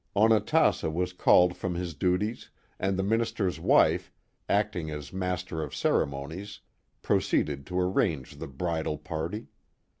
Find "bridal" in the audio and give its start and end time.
8.47-8.97